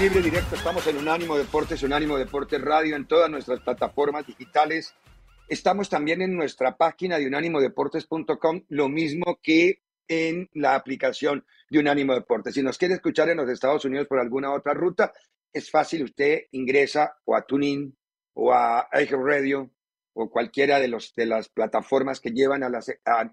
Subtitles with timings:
[0.00, 4.94] Libre directo, estamos en Unánimo Deportes, Unánimo Deportes Radio, en todas nuestras plataformas digitales.
[5.48, 12.12] Estamos también en nuestra página de unánimodeportes.com, lo mismo que en la aplicación de Unánimo
[12.12, 12.54] Deportes.
[12.54, 15.12] Si nos quiere escuchar en los Estados Unidos por alguna otra ruta,
[15.50, 17.96] es fácil, usted ingresa o a TuneIn
[18.34, 19.70] o a Radio
[20.12, 23.30] o cualquiera de, los, de las plataformas que llevan a, las, a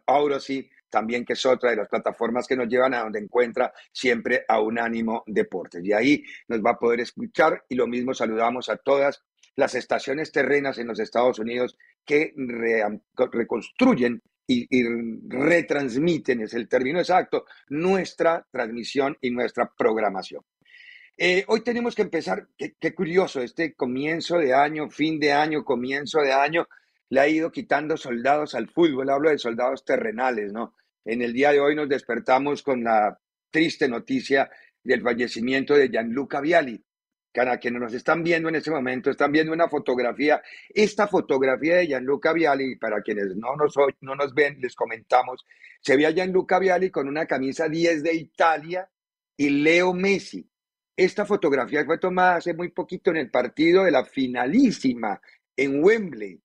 [0.94, 4.62] también que es otra de las plataformas que nos llevan a donde encuentra siempre a
[4.62, 5.84] Unánimo Deportes.
[5.84, 9.24] Y ahí nos va a poder escuchar y lo mismo saludamos a todas
[9.56, 12.32] las estaciones terrenas en los Estados Unidos que
[13.32, 14.68] reconstruyen y,
[15.28, 20.44] retransmiten, es el término exacto, nuestra transmisión y nuestra programación.
[21.18, 26.20] Eh, hoy tenemos que empezar, qué curioso, este comienzo de año, fin de año, comienzo
[26.20, 26.68] de año,
[27.10, 30.76] le ha ido quitando soldados al fútbol, hablo de soldados terrenales, ¿no?
[31.06, 33.20] En el día de hoy nos despertamos con la
[33.52, 34.50] triste noticia
[34.84, 36.82] del fallecimiento de Gianluca Viali.
[37.34, 40.42] Para quienes nos están viendo en este momento, están viendo una fotografía.
[40.70, 45.44] Esta fotografía de Gianluca Viali, para quienes no nos, no nos ven, les comentamos,
[45.82, 48.90] se ve a Gianluca Viali con una camisa 10 de Italia
[49.36, 50.48] y Leo Messi.
[50.96, 55.20] Esta fotografía fue tomada hace muy poquito en el partido de la finalísima
[55.58, 56.40] en Wembley.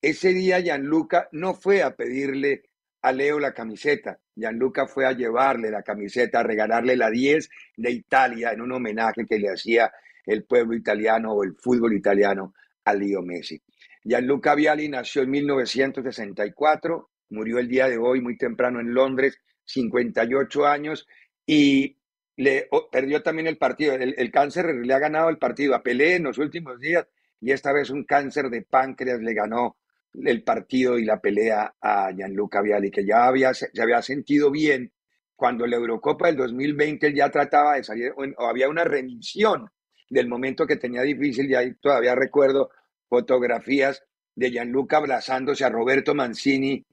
[0.00, 2.64] Ese día Gianluca no fue a pedirle
[3.02, 4.18] a Leo la camiseta.
[4.34, 9.26] Gianluca fue a llevarle la camiseta, a regalarle la 10 de Italia en un homenaje
[9.26, 9.92] que le hacía
[10.24, 12.54] el pueblo italiano o el fútbol italiano
[12.84, 13.60] a Leo Messi.
[14.04, 20.66] Gianluca Viali nació en 1964, murió el día de hoy muy temprano en Londres, 58
[20.66, 21.06] años,
[21.46, 21.96] y
[22.36, 23.94] le perdió también el partido.
[23.94, 27.06] El, el, cáncer le ha ganado el partido a Pelé en los últimos días
[27.40, 29.76] y esta vez un cáncer de páncreas le ganó
[30.14, 34.92] el partido y la pelea a Gianluca Viali, que ya había, se había sentido bien
[35.34, 39.68] cuando la Eurocopa del 2020 ya trataba de salir, o había una remisión
[40.08, 42.70] del momento que tenía difícil, y ahí todavía recuerdo
[43.08, 44.02] fotografías
[44.34, 46.84] de Gianluca abrazándose a Roberto Mancini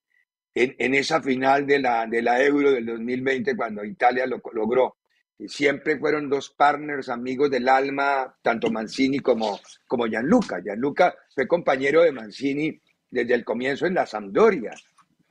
[0.54, 4.98] en, en esa final de la, de la Euro del 2020 cuando Italia lo logró.
[5.38, 10.60] Y siempre fueron dos partners, amigos del alma, tanto Mancini como, como Gianluca.
[10.62, 14.74] Gianluca fue compañero de Mancini desde el comienzo en la Sampdoria.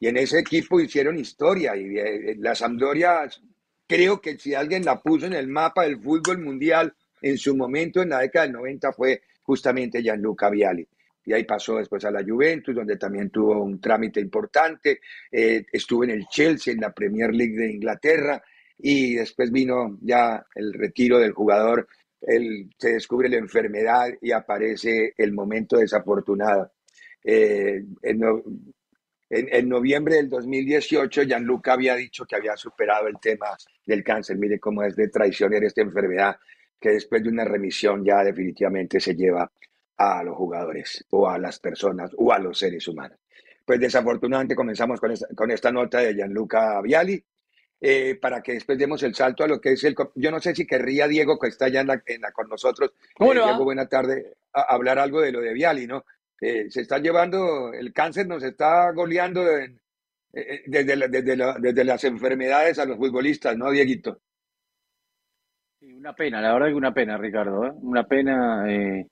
[0.00, 1.76] Y en ese equipo hicieron historia.
[1.76, 3.28] Y eh, la Sampdoria,
[3.86, 8.02] creo que si alguien la puso en el mapa del fútbol mundial en su momento,
[8.02, 10.86] en la década del 90, fue justamente Gianluca Viali.
[11.24, 15.00] Y ahí pasó después a la Juventus, donde también tuvo un trámite importante.
[15.30, 18.42] Eh, estuvo en el Chelsea, en la Premier League de Inglaterra.
[18.78, 21.88] Y después vino ya el retiro del jugador.
[22.20, 26.70] Él, se descubre la enfermedad y aparece el momento desafortunado
[27.24, 27.84] eh,
[29.30, 34.38] en, noviembre del 2018, Gianluca había dicho que había superado el tema del cáncer.
[34.38, 36.36] Mire cómo es de traicionera esta enfermedad,
[36.80, 39.50] que después de una remisión ya definitivamente se lleva
[39.96, 43.18] a los jugadores o a las personas o a los seres humanos.
[43.64, 47.22] Pues desafortunadamente comenzamos con esta, con esta nota de Gianluca Viali,
[47.80, 49.94] eh, para que después demos el salto a lo que es el...
[50.14, 53.34] Yo no sé si querría Diego, que está ya en la, con nosotros, ¿Cómo eh,
[53.34, 56.04] Diego, buena tarde, a hablar algo de lo de Viali, ¿no?
[56.40, 59.76] Eh, se está llevando, el cáncer nos está goleando eh,
[60.32, 64.20] eh, desde, desde, las enfermedades a los futbolistas, ¿no, Dieguito?
[65.80, 68.64] una pena, la verdad que una pena, Ricardo, una pena.
[68.68, 69.08] En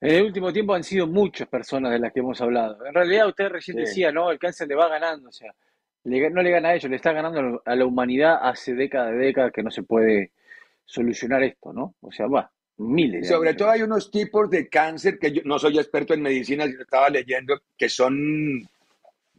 [0.00, 2.84] el último tiempo han sido muchas personas de las que hemos hablado.
[2.84, 4.30] En realidad usted recién decía, ¿no?
[4.30, 5.54] El cáncer le va ganando, o sea,
[6.04, 9.52] no le gana a ellos, le está ganando a la humanidad hace décadas de décadas
[9.52, 10.32] que no se puede
[10.84, 11.94] solucionar esto, ¿no?
[12.02, 13.28] O sea, va, miles.
[13.28, 16.82] Sobre todo hay unos tipos de cáncer que yo no soy experto en medicina, sino
[16.82, 18.68] estaba leyendo, que son,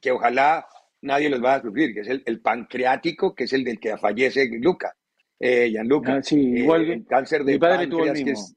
[0.01, 0.65] que ojalá
[1.01, 4.49] nadie los va a sufrir, que es el, pancreático, que es el del que fallece
[4.59, 4.95] Luca,
[5.39, 6.15] eh, Gianluca.
[6.15, 8.55] Ah, sí, igual el cáncer de páncreas, que es,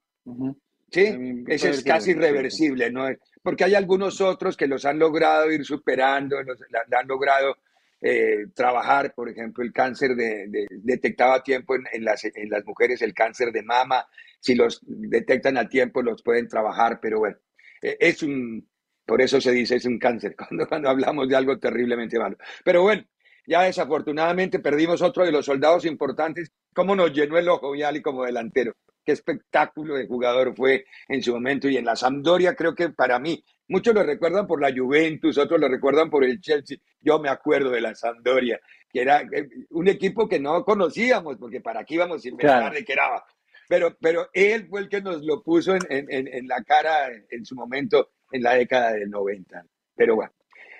[0.90, 3.06] Sí, ese es casi irreversible, ¿no?
[3.42, 7.56] Porque hay algunos otros que los han logrado ir superando, los, han logrado
[8.00, 13.02] eh, trabajar, por ejemplo, el cáncer de, detectado a tiempo en, las, en las mujeres,
[13.02, 14.06] el cáncer de mama,
[14.40, 17.36] si los detectan a tiempo los pueden trabajar, pero bueno,
[17.82, 18.68] eh, es un,
[19.04, 22.36] por eso se dice es un cáncer, cuando, cuando hablamos de algo terriblemente malo.
[22.64, 23.04] Pero bueno,
[23.46, 28.24] ya desafortunadamente perdimos otro de los soldados importantes, cómo nos llenó el ojo Viali como
[28.24, 28.74] delantero
[29.08, 33.18] qué espectáculo de jugador fue en su momento y en la Sampdoria creo que para
[33.18, 37.30] mí, muchos lo recuerdan por la Juventus, otros lo recuerdan por el Chelsea, yo me
[37.30, 41.94] acuerdo de la Sampdoria, que era eh, un equipo que no conocíamos, porque para aquí
[41.94, 43.24] íbamos a inventar de que era,
[43.68, 47.44] pero, pero él fue el que nos lo puso en, en, en la cara en
[47.44, 49.64] su momento en la década del 90.
[49.94, 50.32] Pero bueno,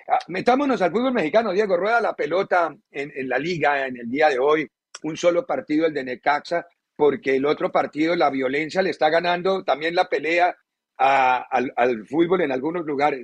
[0.07, 4.09] ah, metámonos al fútbol mexicano, Diego, rueda la pelota en, en la liga en el
[4.09, 4.69] día de hoy,
[5.03, 9.63] un solo partido, el de Necaxa, porque el otro partido, la violencia, le está ganando
[9.63, 10.55] también la pelea
[10.97, 13.21] al, fútbol en algunos lugares.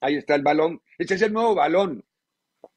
[0.00, 0.80] Ahí está el balón.
[0.96, 2.02] Este es el nuevo balón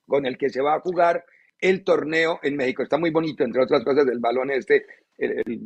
[0.06, 1.24] con el que se va a jugar
[1.63, 2.83] el torneo en México.
[2.83, 4.86] Está muy bonito, entre otras cosas, el balón este,
[5.18, 5.62] el, el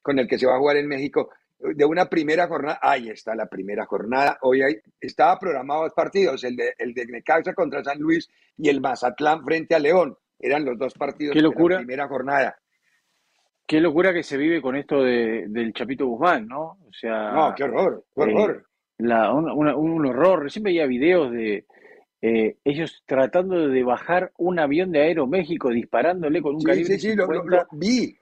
[0.00, 1.30] con el que se va a jugar en México.
[1.58, 4.38] De una primera jornada, ahí está la primera jornada.
[4.42, 8.70] Hoy hay, estaba programado dos partidos, el de, el de Necaxa contra San Luis y
[8.70, 10.16] el Mazatlán frente a León.
[10.38, 12.56] Eran los dos partidos de la primera jornada.
[13.66, 16.78] Qué locura que se vive con esto de, del Chapito Guzmán, ¿no?
[16.86, 17.32] O sea.
[17.32, 18.66] No, qué horror, qué eh, horror.
[18.98, 20.44] la, un, horror.
[20.44, 21.66] Recién veía videos de
[22.22, 27.14] eh, ellos tratando de bajar un avión de Aeroméxico, disparándole con un sí, Sí, sí,
[27.14, 27.28] lo,
[27.72, 28.18] vi.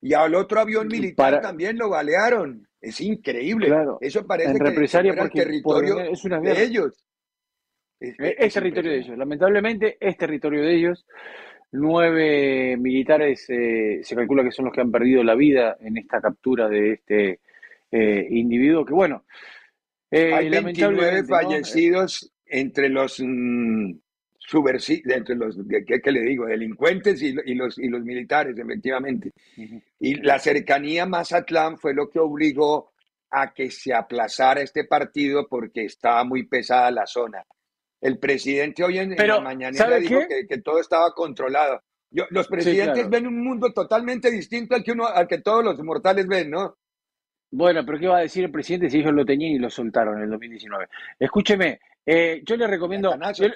[0.00, 2.68] Y al otro avión militar también lo balearon.
[2.80, 3.68] Es increíble.
[3.68, 7.04] Claro, Eso parece en represalia que porque, el territorio es una de ellos.
[7.98, 9.18] Es, es territorio de ellos.
[9.18, 11.06] Lamentablemente es territorio de ellos.
[11.72, 16.20] Nueve militares eh, se calcula que son los que han perdido la vida en esta
[16.20, 17.40] captura de este
[17.90, 19.24] eh, individuo, que bueno.
[20.10, 23.92] Eh, Hay 29 fallecidos entre los mm,
[25.08, 26.46] entre los, ¿qué, le digo?
[26.46, 29.32] Delincuentes y, los, y los militares, efectivamente.
[29.98, 32.92] Y la cercanía a Mazatlán fue lo que obligó
[33.30, 37.44] a que se aplazara este partido porque estaba muy pesada la zona.
[38.00, 41.82] El presidente hoy en, la mañana dijo que, todo estaba controlado.
[42.10, 46.26] los presidentes ven un mundo totalmente distinto al que, uno, al que todos los mortales
[46.26, 46.76] ven, ¿no?
[47.50, 50.18] Bueno, pero ¿qué va a decir el presidente si ellos lo tenían y lo soltaron
[50.18, 50.88] en el 2019?
[51.18, 53.48] Escúcheme, eh, yo le recomiendo, yo,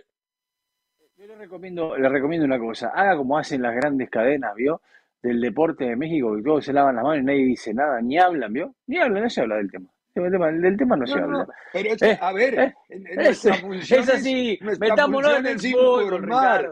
[1.27, 4.83] le recomiendo, le recomiendo una cosa, haga como hacen las grandes cadenas, ¿vio?
[5.23, 8.19] Del deporte de México, que todos se lavan las manos y nadie dice nada, ni
[8.19, 8.75] hablan, ¿vio?
[8.89, 9.89] Ni hablan, no se habla del tema.
[10.15, 11.47] Del tema, del tema no, se habla.
[11.73, 12.75] pero es, eh, a ver, eh,
[13.15, 16.69] nuestra función es así, metámonos en el informar.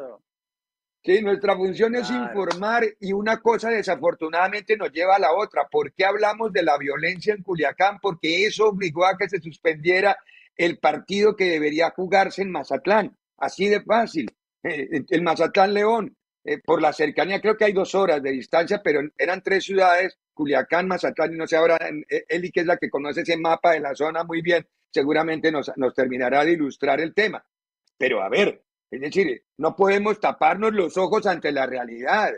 [1.05, 5.69] Sí, nuestra función es informar y una cosa desafortunadamente nos lleva a la otra.
[5.71, 7.99] ¿Por qué hablamos de la violencia en Culiacán?
[8.03, 10.19] Porque eso obligó a que se suspendiera
[10.59, 13.17] el partido que debería jugarse en Mazatlán.
[13.39, 14.31] Así de fácil.
[14.63, 16.15] Eh, el Mazatlán León.
[16.65, 20.87] por la cercanía, creo que hay dos horas de distancia, pero eran tres ciudades Culiacán,
[20.87, 21.77] Mazatlán y no sé ahora,
[22.09, 25.51] eh, Eli, que es la que conoce ese mapa de la zona muy bien, seguramente
[25.51, 27.45] nos, nos terminará de ilustrar el tema.
[27.97, 32.33] Pero a ver, es decir, no podemos taparnos los ojos ante la realidad.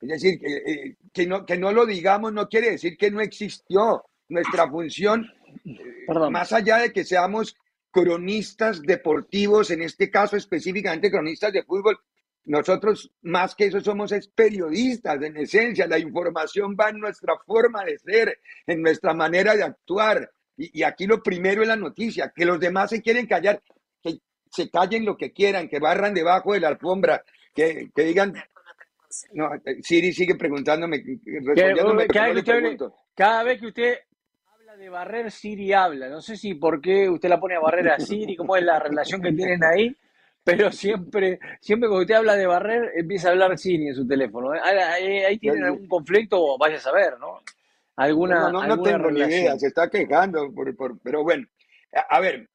[0.00, 3.20] Es decir, que, eh, que, no, que no lo digamos no quiere decir que no
[3.20, 4.02] existió.
[4.28, 5.30] Nuestra función,
[5.64, 7.56] eh, más allá de que seamos
[7.90, 11.98] cronistas deportivos, en este caso específicamente cronistas de fútbol,
[12.44, 15.86] nosotros, más que eso, somos es periodistas, en esencia.
[15.86, 20.28] La información va en nuestra forma de ser, en nuestra manera de actuar.
[20.56, 23.62] Y, aquí lo primero es la noticia, que los demás se quieren callar,
[24.02, 24.18] que
[24.50, 27.22] se callen lo que quieran, que barran debajo de la alfombra,
[27.54, 28.34] que, que digan...
[29.34, 29.50] No,
[29.82, 32.06] Siri sigue preguntándome, respondiéndome,
[33.14, 33.98] cada vez que usted
[34.76, 36.08] de barrer, Siri habla.
[36.08, 38.78] No sé si por qué usted la pone a barrer a Siri, cómo es la
[38.78, 39.96] relación que tienen ahí
[40.44, 44.54] pero siempre, siempre cuando usted habla de barrer, empieza a hablar Cini en su teléfono.
[44.54, 44.60] ¿eh?
[44.60, 47.40] Ahí, tienen algún conflicto, vaya a saber, ¿no?
[47.96, 51.46] Alguna, no, no, tengo ni idea, se está quejando, por, pero bueno.
[52.08, 52.48] A, ver,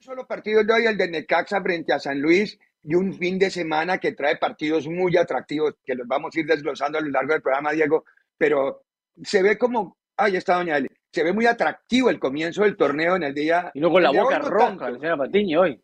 [0.00, 3.50] solo partido de hoy, el de Necaxa frente a San Luis, y un fin de
[3.50, 7.32] semana que trae partidos muy atractivos, que los vamos a ir desglosando a lo largo
[7.32, 8.04] del programa, Diego,
[8.36, 8.82] pero
[9.22, 13.14] se ve como, ahí está Doña Eli, se ve muy atractivo el comienzo del torneo
[13.14, 13.70] en el día.
[13.72, 15.80] Y luego la boca roja, la señora Patiño hoy.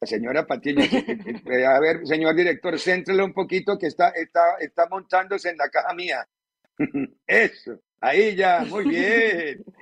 [0.00, 5.50] La señora Patiño, a ver, señor director, céntrelo un poquito que está, está, está montándose
[5.50, 6.26] en la caja mía.
[7.26, 9.64] Eso, ahí ya, muy bien.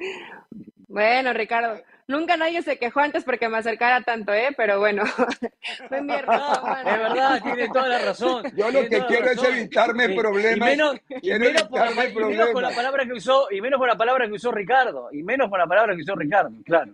[0.91, 4.49] Bueno, Ricardo, Nunca nadie se quejó antes porque me acercara tanto, ¿eh?
[4.57, 5.03] Pero bueno,
[5.89, 6.39] fue mi error.
[6.79, 8.45] Es verdad, tiene toda la razón.
[8.57, 10.57] Yo lo que quiero es evitarme problemas.
[10.57, 13.97] Y menos, y menos, por, menos, con la palabra que usó, y menos con la
[13.97, 15.11] palabra que usó Ricardo.
[15.13, 16.93] Y menos con la palabra que usó Ricardo, claro.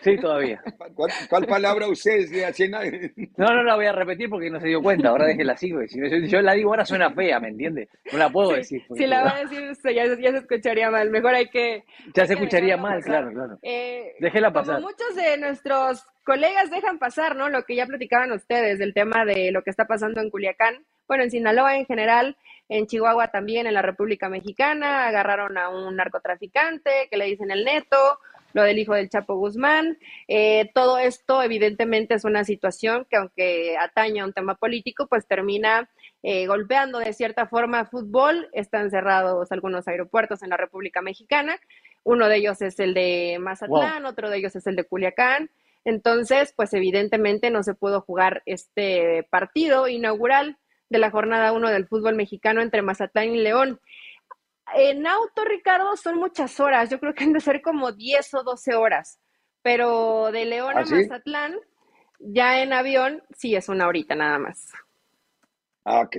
[0.00, 0.62] Sí, todavía.
[1.28, 2.16] ¿Cuál, palabra usé?
[3.36, 5.10] No, no la voy a repetir porque no se dio cuenta.
[5.10, 5.70] Ahora déjela así.
[5.88, 7.88] Si yo, la digo ahora suena fea, ¿me entiendes?
[8.10, 8.82] No la puedo decir.
[8.94, 11.10] Si la va a decir, ya, ya, se escucharía mal.
[11.10, 11.84] Mejor hay que.
[12.14, 13.58] Ya se escucharía mal, claro, claro.
[13.62, 14.14] Eh,
[14.52, 17.48] Como muchos de nuestros colegas dejan pasar, ¿no?
[17.48, 21.22] Lo que ya platicaban ustedes del tema de lo que está pasando en Culiacán, bueno,
[21.22, 22.36] en Sinaloa en general,
[22.68, 27.64] en Chihuahua también, en la República Mexicana, agarraron a un narcotraficante que le dicen el
[27.64, 28.18] neto,
[28.56, 29.98] lo del hijo del Chapo Guzmán.
[30.28, 35.26] Eh, todo esto evidentemente es una situación que aunque atañe a un tema político, pues
[35.26, 35.90] termina
[36.22, 38.48] eh, golpeando de cierta forma fútbol.
[38.52, 41.60] Están cerrados algunos aeropuertos en la República Mexicana
[42.06, 45.50] uno de ellos es el de Mazatlán, otro de ellos es el de Culiacán.
[45.84, 50.56] Entonces, pues evidentemente no se pudo jugar este partido inaugural
[50.88, 53.80] de la jornada 1 del fútbol mexicano entre Mazatlán y León.
[54.76, 56.90] En auto, Ricardo, son muchas horas.
[56.90, 59.18] Yo creo que han de ser como 10 o 12 horas.
[59.62, 61.56] Pero de León a ¿Ah, Mazatlán,
[62.20, 64.72] ya en avión, sí es una horita nada más.
[65.84, 66.18] Ah, ok.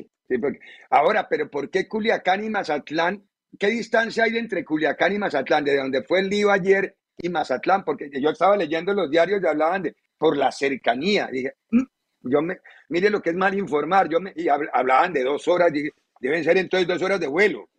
[0.89, 3.25] Ahora, pero ¿por qué Culiacán y Mazatlán
[3.57, 5.63] ¿qué distancia hay entre Culiacán y Mazatlán?
[5.63, 9.47] De donde fue el lío ayer y Mazatlán, porque yo estaba leyendo los diarios y
[9.47, 11.27] hablaban de por la cercanía.
[11.31, 11.83] Dije, mm,
[12.23, 12.59] yo me,
[12.89, 16.43] mire lo que es mal informar, yo me, y hablaban de dos horas, dije, deben
[16.43, 17.69] ser entonces dos horas de vuelo.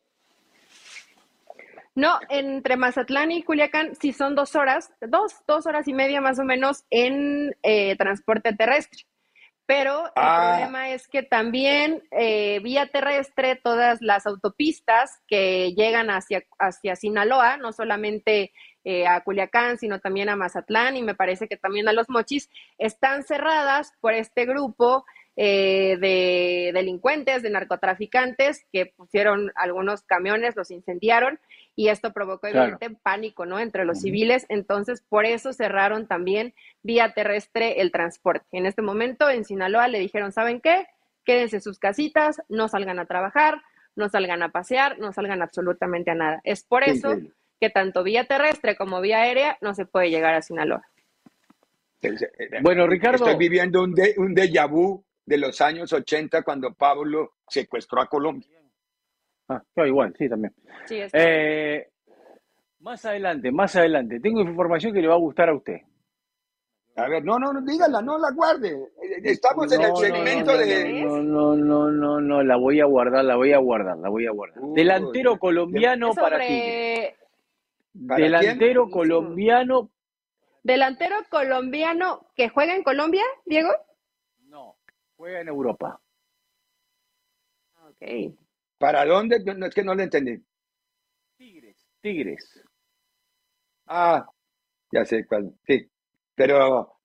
[1.95, 6.39] No, entre Mazatlán y Culiacán sí son dos horas, dos, dos horas y media más
[6.39, 9.08] o menos en eh, transporte terrestre
[9.69, 10.55] pero el ah.
[10.55, 17.59] problema es que también eh, vía terrestre todas las autopistas que llegan hacia, hacia Sinaloa,
[17.59, 18.51] no solamente
[18.85, 22.49] eh, a Culiacán, sino también a Mazatlán y me parece que también a Los Mochis,
[22.79, 25.05] están cerradas por este grupo
[25.41, 31.39] eh, de delincuentes, de narcotraficantes que pusieron algunos camiones, los incendiaron
[31.77, 33.61] y esto provocó evidente pánico, ¿no?
[33.61, 38.47] Entre los civiles, entonces por eso cerraron también vía terrestre el transporte.
[38.51, 40.89] En este momento en Sinaloa le dijeron, ¿saben qué?
[41.25, 43.63] Quédense en sus casitas, no salgan a trabajar,
[43.95, 46.41] no salgan a pasear, no salgan absolutamente a nada.
[46.43, 47.17] Es por eso
[47.61, 50.83] que tanto vía terrestre como vía aérea no se puede llegar a Sinaloa.
[52.03, 52.11] Eh,
[52.61, 53.25] bueno, Ricardo.
[53.25, 58.07] Estoy viviendo un, de, un déjà vu de los años 80 cuando Pablo secuestró a
[58.07, 58.49] Colombia.
[59.49, 60.55] Ah, yo igual, sí, también.
[60.91, 61.87] Eh,
[62.81, 64.21] más adelante, más adelante.
[64.21, 65.81] Tengo información que le va a gustar a usted.
[66.97, 68.75] A ver, no, no, no, dígala, no la guarde.
[69.23, 71.05] Estamos en el segmento de.
[71.05, 74.27] No, no, no, no, no, la voy a guardar, la voy a guardar, la voy
[74.27, 74.63] a guardar.
[74.75, 76.63] Delantero colombiano para ti.
[77.93, 79.91] Delantero colombiano.
[80.63, 83.71] Delantero colombiano que juega en Colombia, Diego?
[85.19, 86.01] Juega en Europa.
[87.89, 88.37] Ok.
[88.79, 89.41] ¿Para dónde?
[89.41, 90.41] No, es que no lo entendí.
[91.37, 92.63] Tigres, Tigres.
[93.87, 94.25] Ah,
[94.93, 95.55] ya sé cuál.
[95.67, 95.91] Sí,
[96.35, 96.98] pero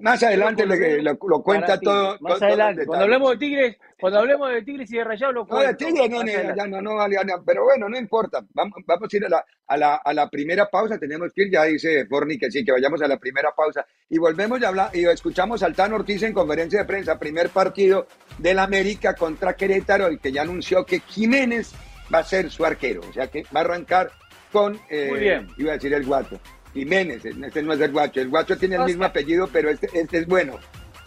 [0.00, 2.16] más adelante lo, cuenta todo.
[2.20, 2.84] Más adelante.
[2.84, 5.64] cuando hablemos de Tigres, cuando hablemos de Tigres y de Rayados, lo cuento.
[5.64, 8.44] No, de Tigres no, ya no, no, no, pero bueno, no importa.
[8.54, 10.98] Vamos, vamos a ir a la, a, la, a la primera pausa.
[10.98, 13.86] Tenemos que ir, ya dice Forni que sí, que vayamos a la primera pausa.
[14.08, 18.08] Y volvemos y, hablar, y escuchamos al Tan Ortiz en conferencia de prensa, primer partido
[18.38, 21.72] del América contra Querétaro, el que ya anunció que Jiménez
[22.12, 23.02] va a ser su arquero.
[23.08, 24.10] O sea que va a arrancar
[24.50, 25.48] con, eh, Muy bien.
[25.56, 26.40] iba a decir el guato
[26.72, 28.20] Jiménez, este no es el guacho.
[28.20, 30.58] El guacho tiene el mismo apellido, pero este, este es bueno.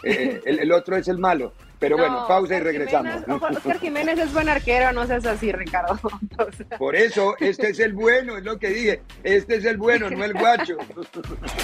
[0.04, 1.54] Eh, el, otro es el malo.
[1.78, 3.24] Pero bueno, pausa y regresamos.
[3.28, 6.00] Oscar Jiménez es buen arquero, no seas así, Ricardo.
[6.78, 9.02] Por eso, este es el bueno, es lo que dije.
[9.24, 10.78] Este es el bueno, no el guacho.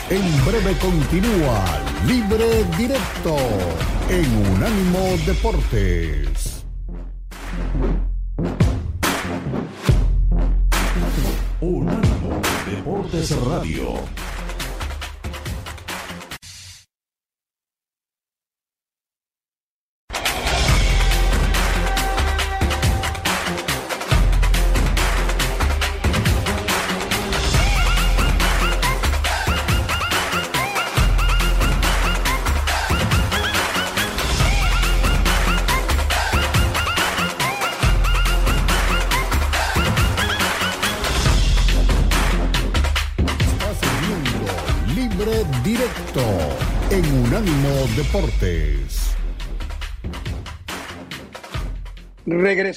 [0.09, 1.63] En breve continúa
[2.05, 3.37] Libre Directo
[4.09, 6.40] en Unánimo Deportes.
[13.29, 14.30] Radio.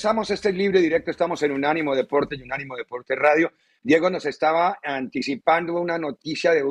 [0.04, 3.52] Regresamos a este libre directo, estamos en Unánimo Deportes y Unánimo Deportes Radio.
[3.82, 6.62] Diego nos estaba anticipando una noticia de,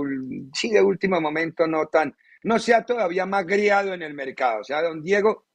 [0.54, 4.62] sí, de último momento, no tan, no sea todavía más griado en el mercado.
[4.62, 5.46] O sea, don Diego,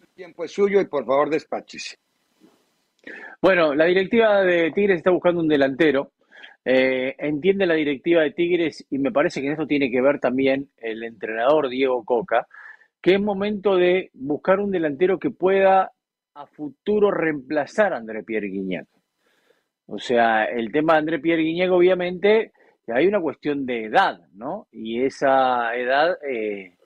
[0.00, 1.98] el tiempo es suyo y por favor despáchese.
[3.40, 6.12] Bueno, la directiva de Tigres está buscando un delantero.
[6.64, 10.20] Eh, entiende la directiva de Tigres y me parece que en esto tiene que ver
[10.20, 12.46] también el entrenador Diego Coca,
[13.00, 15.90] que es momento de buscar un delantero que pueda
[16.34, 18.86] a futuro reemplazar a André Pierre Guignac.
[19.86, 22.52] O sea, el tema de André Pierre Guiñeg, obviamente,
[22.88, 24.66] hay una cuestión de edad, ¿no?
[24.72, 26.76] Y esa edad eh,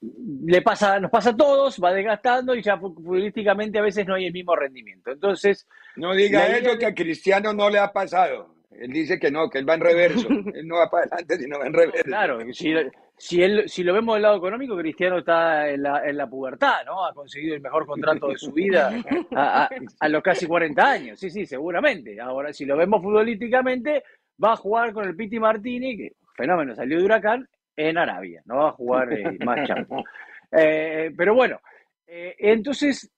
[0.00, 4.26] le pasa, nos pasa a todos, va desgastando y ya futbolísticamente a veces no hay
[4.26, 5.10] el mismo rendimiento.
[5.10, 5.66] Entonces.
[5.96, 8.54] No diga eso que a Cristiano no le ha pasado.
[8.70, 10.28] Él dice que no, que él va en reverso.
[10.54, 12.04] él no va para adelante, sino va en reverso.
[12.04, 12.74] Claro, si,
[13.16, 16.84] si, él, si lo vemos del lado económico, Cristiano está en la, en la pubertad,
[16.86, 17.04] ¿no?
[17.04, 18.92] Ha conseguido el mejor contrato de su vida
[19.34, 21.20] a, a, los casi 40 años.
[21.20, 22.20] Sí, sí, seguramente.
[22.20, 24.04] Ahora, si lo vemos futbolísticamente,
[24.42, 28.42] va a jugar con el Piti Martini, que fenómeno, salió de Huracán, en Arabia.
[28.44, 30.04] No va a jugar eh, más Champions.
[30.52, 31.60] Eh, pero bueno,
[32.08, 33.08] eh, entonces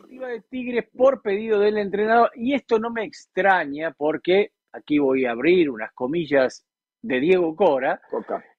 [0.00, 5.26] directiva de Tigres por pedido del entrenador, y esto no me extraña porque aquí voy
[5.26, 6.64] a abrir unas comillas
[7.02, 8.00] de Diego Cora.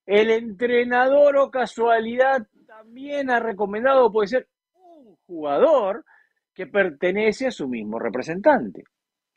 [0.05, 6.03] El entrenador o casualidad también ha recomendado, puede ser un jugador
[6.53, 8.83] que pertenece a su mismo representante.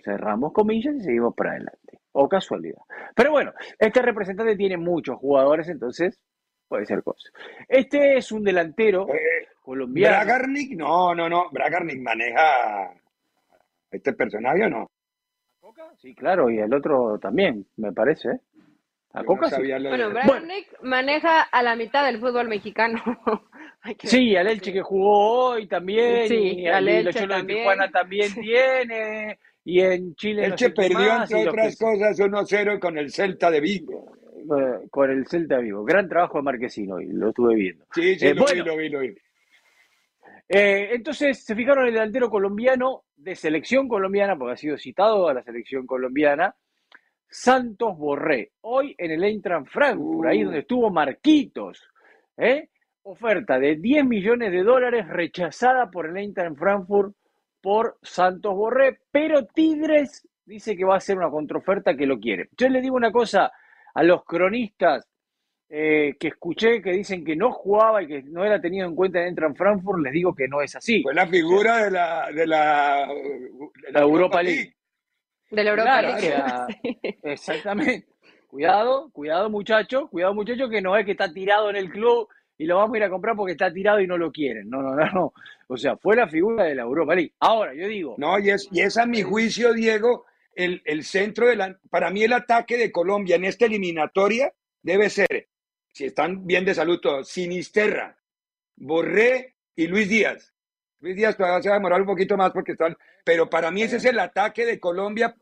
[0.02, 2.00] Cerramos comillas y seguimos para adelante.
[2.12, 2.82] O casualidad.
[3.14, 6.20] Pero bueno, este representante tiene muchos jugadores, entonces
[6.68, 7.28] puede ser cosa.
[7.68, 9.33] Este es un delantero eh,
[9.64, 10.16] colombiano.
[10.16, 11.50] Bragarnik, no, no, no.
[11.50, 12.92] Bragarnik maneja
[13.90, 14.90] este personaje o no.
[15.96, 18.28] Sí, claro, y el otro también, me parece.
[18.28, 18.40] ¿eh?
[19.24, 23.00] Bueno, Bragarnik maneja a la mitad del fútbol mexicano.
[24.02, 26.28] sí, al Elche que jugó hoy también.
[26.28, 27.60] Sí, y al Elche también.
[27.60, 29.38] Tijuana también tiene.
[29.64, 30.46] Y en Chile.
[30.46, 34.12] Elche perdió, entre otras cosas, 1-0 con el Celta de Vigo.
[34.36, 35.84] Eh, con el Celta de Vigo.
[35.84, 37.86] Gran trabajo de Marquesino hoy, lo estuve viendo.
[37.94, 39.14] Sí, sí, eh, lo, vi, lo vi, lo vi.
[40.48, 45.34] Eh, entonces se fijaron el delantero colombiano de selección colombiana, porque ha sido citado a
[45.34, 46.54] la selección colombiana,
[47.28, 51.82] Santos Borré, hoy en el Eintracht Frankfurt, ahí donde estuvo Marquitos.
[52.36, 52.68] ¿eh?
[53.02, 57.14] Oferta de 10 millones de dólares rechazada por el Eintracht Frankfurt
[57.60, 62.50] por Santos Borré, pero Tigres dice que va a hacer una contraoferta que lo quiere.
[62.56, 63.50] Yo le digo una cosa
[63.94, 65.08] a los cronistas
[65.68, 69.20] eh, que escuché que dicen que no jugaba y que no era tenido en cuenta
[69.20, 71.02] en Eintracht Frankfurt, les digo que no es así.
[71.02, 73.08] Fue la figura de la, de la,
[73.94, 74.74] Europa, League.
[75.50, 76.68] De la Europa
[77.22, 78.06] Exactamente.
[78.46, 82.66] Cuidado, cuidado muchacho, cuidado muchacho que no es que está tirado en el club y
[82.66, 84.70] lo vamos a ir a comprar porque está tirado y no lo quieren.
[84.70, 85.32] No, no, no,
[85.66, 87.32] O sea, fue la figura de la Europa League.
[87.40, 88.14] Ahora, yo digo.
[88.18, 90.24] No, y es, y es a mi juicio, Diego,
[90.54, 91.76] el, el centro de la.
[91.90, 95.48] Para mí, el ataque de Colombia en esta eliminatoria debe ser,
[95.94, 98.18] si están bien de salud todos, Sinisterra,
[98.74, 100.52] Borré y Luis Díaz.
[100.98, 103.82] Luis Díaz todavía se va a demorar un poquito más porque están, pero para mí
[103.82, 105.36] ese es el ataque de Colombia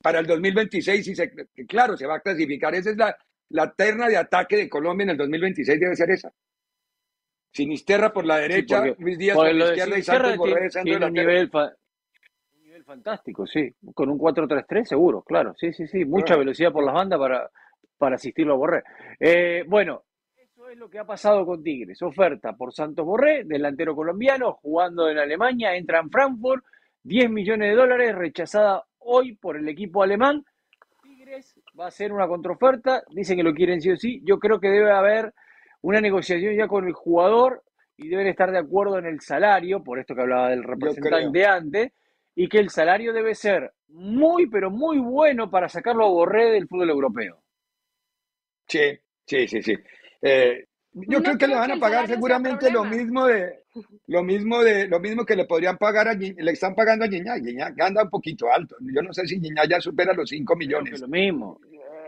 [0.00, 1.30] para el 2026 y se,
[1.68, 2.74] claro, se va a clasificar.
[2.74, 3.14] Esa es la,
[3.50, 6.32] la terna de ataque de Colombia en el 2026 debe ser esa.
[7.50, 11.50] Sinisterra por la derecha, Luis Díaz por la izquierda y Santos Borré tiene un nivel,
[11.52, 13.74] un nivel fantástico, sí.
[13.92, 15.52] Con un 4-3-3 seguro, claro.
[15.58, 16.06] Sí, sí, sí.
[16.06, 17.50] Mucha velocidad por las bandas para,
[18.02, 18.82] para asistirlo a Borré.
[19.20, 20.02] Eh, bueno,
[20.68, 22.02] es lo que ha pasado con Tigres.
[22.02, 26.64] Oferta por Santos Borré, delantero colombiano, jugando en Alemania, entra en Frankfurt,
[27.04, 30.44] 10 millones de dólares, rechazada hoy por el equipo alemán.
[31.00, 34.20] Tigres va a hacer una contraoferta, dicen que lo quieren sí o sí.
[34.24, 35.32] Yo creo que debe haber
[35.82, 37.62] una negociación ya con el jugador
[37.96, 41.92] y deben estar de acuerdo en el salario, por esto que hablaba del representante antes,
[42.34, 46.66] y que el salario debe ser muy, pero muy bueno para sacarlo a Borré del
[46.66, 47.41] fútbol europeo.
[48.72, 49.74] Sí, sí, sí, sí.
[50.22, 53.64] Eh, yo creo que le van a pagar seguramente lo mismo de
[54.06, 57.44] lo mismo de lo mismo que le podrían pagar a le están pagando a Gignac.
[57.44, 58.76] Gignac anda un poquito alto.
[58.80, 61.00] Yo no sé si Gignac ya supera los 5 millones.
[61.00, 61.60] lo mismo.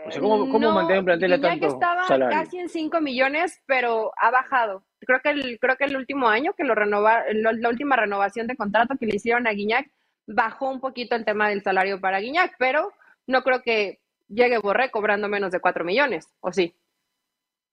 [0.07, 4.11] O sea, ¿cómo, cómo no, un plantel a tanto estaba casi en 5 millones, pero
[4.17, 4.83] ha bajado.
[4.99, 8.55] Creo que el, creo que el último año que lo renova, la última renovación de
[8.55, 9.87] contrato que le hicieron a Guiñac,
[10.27, 12.91] bajó un poquito el tema del salario para Guiñac, pero
[13.27, 16.75] no creo que llegue Borré cobrando menos de 4 millones, ¿o sí?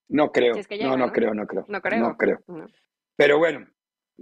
[0.09, 0.55] No creo.
[0.55, 1.65] no, no, creo, no creo.
[1.69, 2.39] No creo.
[3.17, 3.67] Pero bueno,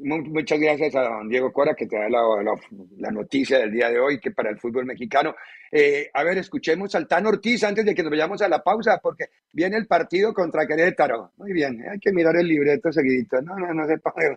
[0.03, 4.19] Muchas gracias a don Diego Cora que te da la, noticia del día de hoy
[4.19, 5.35] que para el fútbol mexicano.
[5.71, 8.99] Eh, a ver, escuchemos al Tan Ortiz antes de que nos vayamos a la pausa
[9.03, 11.33] porque viene el partido contra Querétaro.
[11.37, 13.43] Muy bien, hay que mirar el libreto seguidito.
[13.43, 14.37] No, no, no se puede.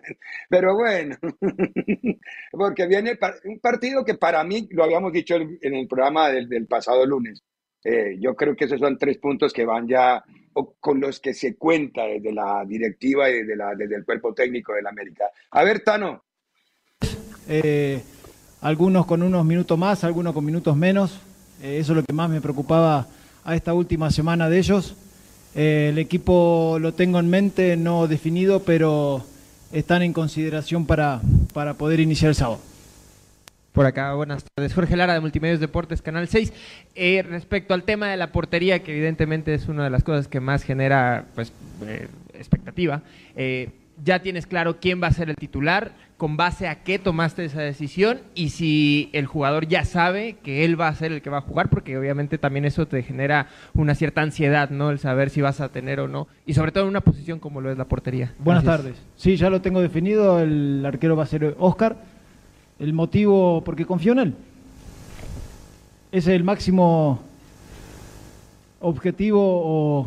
[0.50, 1.16] Pero bueno,
[2.52, 7.06] porque viene un partido que para mí, lo habíamos dicho en el programa del, pasado
[7.06, 7.42] lunes,
[7.84, 10.24] eh, yo creo que esos son tres puntos que van ya
[10.80, 14.72] con los que se cuenta desde la directiva y desde, la, desde el cuerpo técnico
[14.72, 15.24] de la América.
[15.50, 16.22] A ver, Tano.
[17.48, 18.00] Eh,
[18.60, 21.20] algunos con unos minutos más, algunos con minutos menos.
[21.62, 23.06] Eh, eso es lo que más me preocupaba
[23.44, 24.96] a esta última semana de ellos.
[25.54, 29.24] Eh, el equipo lo tengo en mente, no definido, pero
[29.72, 31.20] están en consideración para,
[31.52, 32.60] para poder iniciar el sábado.
[33.74, 34.72] Por acá, buenas tardes.
[34.72, 36.52] Jorge Lara de Multimedios Deportes, Canal 6.
[36.94, 40.38] Eh, respecto al tema de la portería, que evidentemente es una de las cosas que
[40.38, 41.52] más genera pues,
[41.84, 43.02] eh, expectativa,
[43.34, 43.70] eh,
[44.04, 47.62] ya tienes claro quién va a ser el titular, con base a qué tomaste esa
[47.62, 51.38] decisión y si el jugador ya sabe que él va a ser el que va
[51.38, 54.90] a jugar, porque obviamente también eso te genera una cierta ansiedad, ¿no?
[54.90, 57.60] El saber si vas a tener o no, y sobre todo en una posición como
[57.60, 58.34] lo es la portería.
[58.38, 58.94] Buenas tardes.
[59.16, 62.13] Sí, ya lo tengo definido, el arquero va a ser Oscar
[62.78, 64.34] el motivo, porque confío en él.
[66.12, 67.20] Ese es el máximo
[68.80, 70.06] objetivo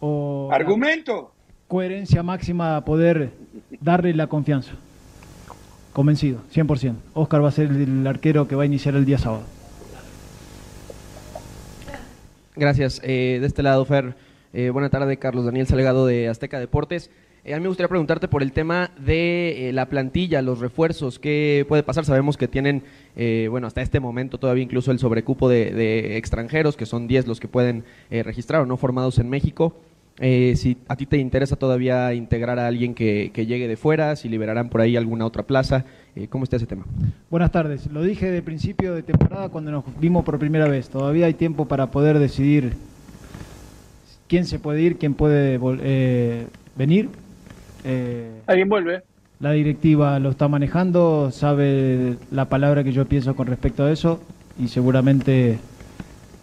[0.00, 1.32] o, argumento.
[1.68, 3.32] Coherencia máxima a poder
[3.80, 4.72] darle la confianza.
[5.92, 6.94] Convencido, 100%.
[7.14, 9.44] Oscar va a ser el arquero que va a iniciar el día sábado.
[12.54, 13.00] Gracias.
[13.02, 14.14] Eh, de este lado, Fer.
[14.52, 17.10] Eh, buena tarde, Carlos Daniel Salgado de Azteca Deportes.
[17.44, 21.18] Eh, a mí me gustaría preguntarte por el tema de eh, la plantilla, los refuerzos,
[21.18, 22.04] ¿qué puede pasar?
[22.04, 22.84] Sabemos que tienen,
[23.16, 27.40] eh, bueno, hasta este momento todavía incluso el sobrecupo de, extranjeros, que son 10 los
[27.40, 29.74] que pueden registrar o no formados en México.
[30.20, 34.68] si a ti te interesa todavía integrar a alguien que, llegue de fuera, si liberarán
[34.68, 35.84] por ahí alguna otra plaza,
[36.28, 36.84] ¿cómo está ese tema?
[37.28, 37.86] Buenas tardes.
[37.90, 40.88] Lo dije de principio de temporada cuando nos vimos por primera vez.
[40.88, 42.74] Todavía hay tiempo para poder decidir
[44.28, 45.58] quién se puede ir, quién puede
[46.76, 47.08] venir
[47.84, 49.02] eh, Alguien vuelve.
[49.40, 54.22] La directiva lo está manejando, sabe la palabra que yo pienso con respecto a eso
[54.58, 55.58] y seguramente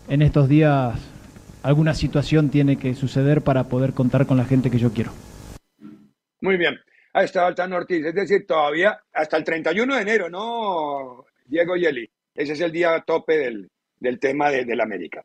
[0.10, 1.00] en estos días
[1.64, 5.12] alguna situación tiene que suceder para poder contar con la gente que yo quiero.
[6.42, 6.78] Muy bien.
[7.14, 8.06] Ahí está Altano Ortiz.
[8.06, 12.10] Es decir, todavía hasta el 31 de enero, ¿no, Diego Yeli?
[12.36, 15.24] Ese es el día tope del, del tema de, del América.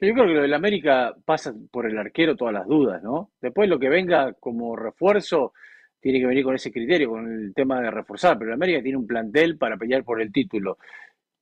[0.00, 3.32] Yo creo que lo del América pasa por el arquero todas las dudas, ¿no?
[3.40, 5.52] Después lo que venga como refuerzo
[6.00, 8.98] tiene que venir con ese criterio, con el tema de reforzar, pero el América tiene
[8.98, 10.78] un plantel para pelear por el título.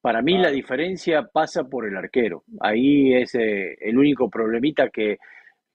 [0.01, 2.45] Para mí la diferencia pasa por el arquero.
[2.61, 5.19] Ahí es eh, el único problemita que,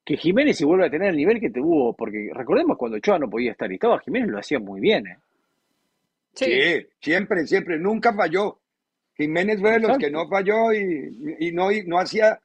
[0.04, 3.30] que Jiménez si vuelve a tener el nivel que tuvo, porque recordemos cuando Ochoa no
[3.30, 5.06] podía estar y estaba Jiménez lo hacía muy bien.
[5.06, 5.18] ¿eh?
[6.34, 6.88] Sí.
[7.00, 8.58] siempre, siempre, nunca falló.
[9.16, 12.40] Jiménez fue de los que no falló y, y no, y no hacía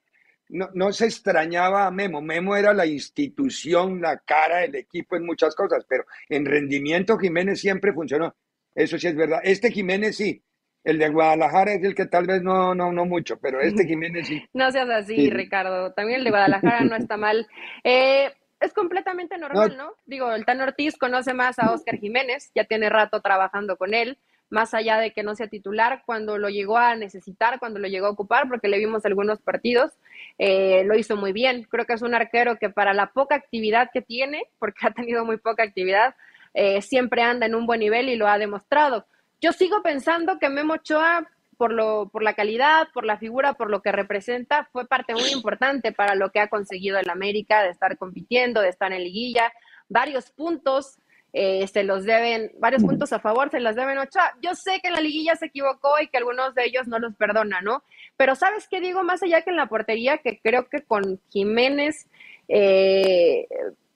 [0.49, 2.21] no, no, se extrañaba a Memo.
[2.21, 7.61] Memo era la institución, la cara del equipo en muchas cosas, pero en rendimiento Jiménez
[7.61, 8.35] siempre funcionó.
[8.75, 9.41] Eso sí es verdad.
[9.43, 10.43] Este Jiménez sí.
[10.85, 14.29] El de Guadalajara es el que tal vez no, no, no mucho, pero este Jiménez
[14.29, 14.45] sí.
[14.53, 15.93] No seas así, Ricardo.
[15.93, 17.49] También el de Guadalajara no está mal.
[17.83, 18.31] Eh,
[18.61, 19.95] es completamente normal, ¿no?
[20.07, 24.19] Digo, el Tan Ortiz conoce más a Oscar Jiménez, ya tiene rato trabajando con él
[24.49, 28.07] más allá de que no sea titular, cuando lo llegó a necesitar, cuando lo llegó
[28.07, 29.93] a ocupar, porque le vimos algunos partidos,
[30.39, 31.65] eh, lo hizo muy bien.
[31.65, 35.25] Creo que es un arquero que para la poca actividad que tiene, porque ha tenido
[35.25, 36.15] muy poca actividad,
[36.55, 39.07] eh, siempre anda en un buen nivel y lo ha demostrado.
[39.41, 41.29] Yo sigo pensando que Memo Ochoa,
[41.59, 45.31] por, lo, por la calidad, por la figura, por lo que representa, fue parte muy
[45.31, 49.53] importante para lo que ha conseguido el América, de estar compitiendo, de estar en liguilla,
[49.89, 50.99] varios puntos
[51.39, 54.19] eh, se los deben, varios puntos a favor, se los deben ocho.
[54.41, 57.15] Yo sé que en la liguilla se equivocó y que algunos de ellos no los
[57.15, 57.83] perdonan, ¿no?
[58.17, 59.05] Pero ¿sabes qué digo?
[59.05, 62.09] Más allá que en la portería, que creo que con Jiménez,
[62.49, 63.47] eh,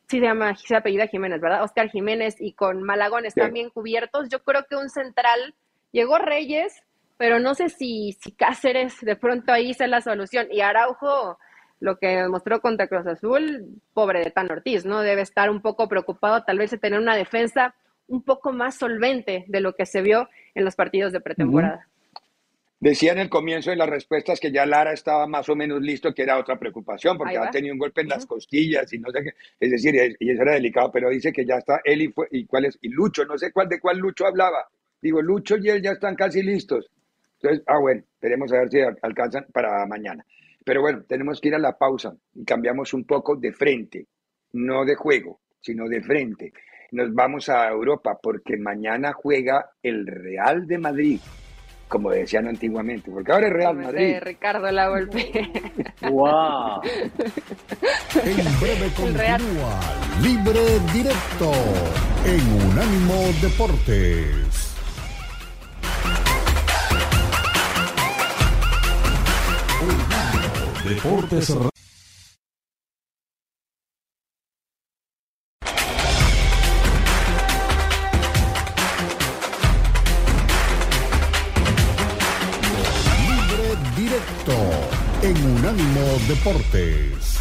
[0.06, 1.62] sí se llama, se apellida Jiménez, ¿verdad?
[1.62, 4.28] Oscar Jiménez y con Malagón están bien cubiertos.
[4.28, 5.54] Yo creo que un central,
[5.92, 6.82] llegó Reyes,
[7.16, 10.48] pero no sé si, si Cáceres de pronto ahí es la solución.
[10.50, 11.38] Y Araujo
[11.80, 15.00] lo que demostró contra Cruz Azul, pobre de Tan Ortiz, ¿no?
[15.00, 17.74] Debe estar un poco preocupado tal vez de tener una defensa
[18.06, 21.86] un poco más solvente de lo que se vio en los partidos de pretemporada.
[22.80, 26.14] Decía en el comienzo de las respuestas que ya Lara estaba más o menos listo,
[26.14, 29.22] que era otra preocupación, porque ha tenido un golpe en las costillas y no sé
[29.22, 29.30] qué.
[29.60, 32.46] Es decir, y eso era delicado, pero dice que ya está él y, fue, y
[32.46, 34.66] cuál es, y Lucho, no sé cuál de cuál Lucho hablaba.
[35.00, 36.90] Digo, Lucho y él ya están casi listos.
[37.42, 40.24] Entonces, ah, bueno, esperemos a ver si alcanzan para mañana.
[40.64, 44.06] Pero bueno, tenemos que ir a la pausa y cambiamos un poco de frente,
[44.52, 46.52] no de juego, sino de frente.
[46.92, 51.20] nos vamos a Europa porque mañana juega el Real de Madrid,
[51.88, 54.16] como decían antiguamente, porque ahora es Real Madrid.
[54.20, 55.50] Ricardo la golpe.
[56.10, 56.80] ¡Wow!
[58.12, 59.80] En breve continúa
[60.20, 60.60] Libre
[60.92, 61.52] Directo
[62.26, 64.59] en Unánimo Deportes.
[70.90, 71.68] Deportes Libre
[83.96, 84.52] Directo
[85.22, 87.38] en Unánimo Deportes.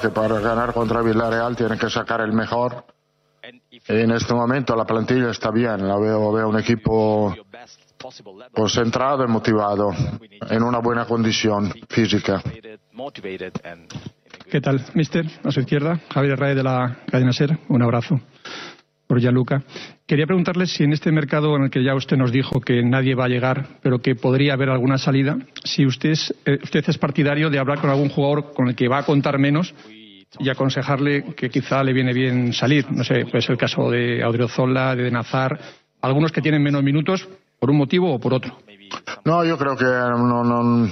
[0.00, 2.86] que para ganar contra Villarreal tienen que sacar el mejor.
[3.42, 7.36] En este momento la plantilla está bien, la veo, veo un equipo
[8.52, 9.90] concentrado y motivado,
[10.50, 12.42] en una buena condición física.
[14.50, 15.26] ¿Qué tal, mister?
[15.44, 17.58] A su izquierda, Javier Rae de la cadena SER.
[17.68, 18.20] Un abrazo
[19.06, 19.62] por Gianluca.
[20.06, 23.14] Quería preguntarle si en este mercado en el que ya usted nos dijo que nadie
[23.14, 26.98] va a llegar, pero que podría haber alguna salida, si usted es, eh, usted es
[26.98, 29.74] partidario de hablar con algún jugador con el que va a contar menos
[30.38, 32.90] y aconsejarle que quizá le viene bien salir.
[32.90, 35.58] No sé, puede ser el caso de Audriozola, de Nazar,
[36.02, 37.28] algunos que tienen menos minutos
[37.66, 38.54] por un motivo o por otro.
[39.24, 40.86] No, yo creo que no, no,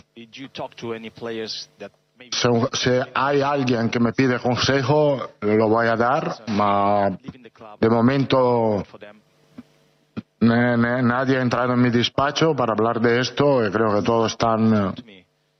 [2.33, 7.11] si, si hay alguien que me pide consejo, lo voy a dar, ma
[7.81, 8.83] de momento
[10.41, 14.03] ne- ne- nadie ha entrado en mi despacho para hablar de esto y creo que
[14.03, 14.95] todos están,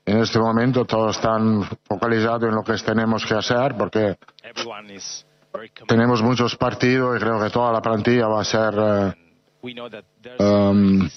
[0.05, 4.17] en este momento, todos están focalizados en lo que tenemos que hacer porque
[5.87, 9.24] tenemos muchos partidos y creo que toda la plantilla va a ser eh,
[10.39, 11.09] um,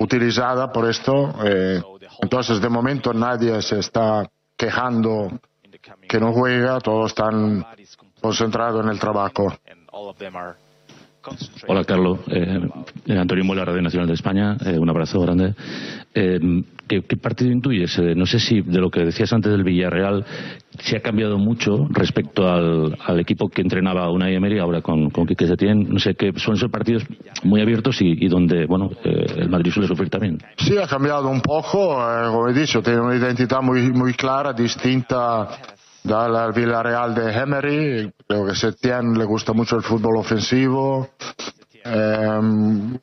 [0.00, 1.34] utilizada por esto.
[1.44, 1.82] eh,
[2.20, 5.40] entonces, de momento nadie se está quejando
[6.08, 7.64] que no juega, todos están
[8.20, 9.52] concentrados en el trabajo.
[11.68, 12.18] Hola, Carlos.
[12.28, 12.60] Eh,
[13.06, 14.56] eh, Antonio Muela, Radio Nacional de España.
[14.64, 15.54] Eh, un abrazo grande.
[16.14, 16.38] Eh,
[16.88, 17.96] ¿qué, qué partido intuyes?
[17.98, 20.24] Eh, no sé si de lo que decías antes del Villarreal
[20.80, 25.26] se ha cambiado mucho respecto al, al equipo que entrenaba Unai Emery ahora con, con
[25.26, 25.88] Quique Setién.
[25.88, 27.04] No sé, que son esos partidos
[27.44, 30.38] muy abiertos y, y donde, bueno, eh, el Madrid suele sufrir también.
[30.58, 34.52] Sí, ha cambiado un poco, eh, como he dicho, tiene una identidad muy, muy clara,
[34.52, 35.48] distinta
[36.02, 38.12] del Villarreal de Emery.
[38.26, 41.10] Creo que Setien le gusta mucho el fútbol ofensivo,
[41.84, 42.98] eh,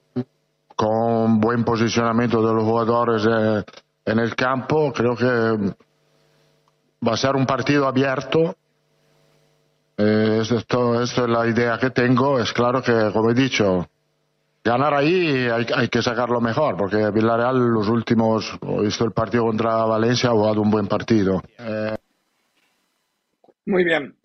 [0.76, 3.66] con buen posicionamiento de los jugadores
[4.06, 4.92] en el campo.
[4.94, 5.74] Creo que
[7.06, 8.56] va a ser un partido abierto.
[9.98, 12.40] Eh, esto, es la idea que tengo.
[12.40, 13.86] Es claro que, como he dicho,
[14.64, 19.44] ganar ahí hay, hay que sacarlo mejor, porque Villarreal los últimos, he visto el partido
[19.44, 21.42] contra Valencia, ha jugado un buen partido.
[21.58, 21.98] Eh,
[23.70, 24.16] Muy bien.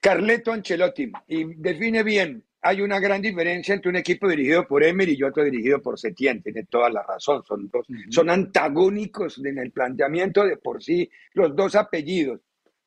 [0.00, 5.16] Carleto Ancelotti, y define bien, hay una gran diferencia entre un equipo dirigido por Emery
[5.18, 9.72] y otro dirigido por Setién, tiene toda la razón, son dos, son antagónicos en el
[9.72, 12.40] planteamiento de por sí, los dos apellidos.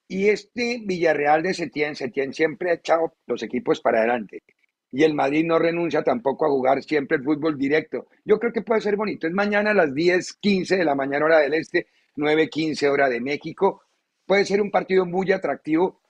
[0.08, 4.42] Y este Villarreal de Setién, Setién siempre ha echado los equipos para adelante.
[4.90, 8.08] Y el Madrid no renuncia tampoco a jugar siempre el fútbol directo.
[8.24, 9.28] Yo creo que puede ser bonito.
[9.28, 13.82] Es mañana a las 10:15 de la mañana hora del este, 9:15 hora de México.
[14.26, 16.02] Puede ser un partido muy atractivo